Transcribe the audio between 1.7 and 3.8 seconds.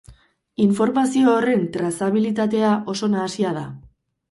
trazabilitatea oso nahasia da.